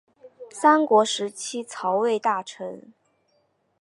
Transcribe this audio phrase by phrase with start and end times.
[0.49, 2.91] 三国时期曹魏大臣。